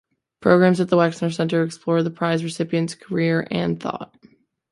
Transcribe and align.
Programs 0.39 0.81
at 0.81 0.87
the 0.89 0.95
Wexner 0.97 1.31
Center 1.31 1.63
explore 1.63 2.01
the 2.01 2.09
prize 2.09 2.43
recipient's 2.43 2.95
career 2.95 3.45
and 3.51 3.79
thought. 3.79 4.17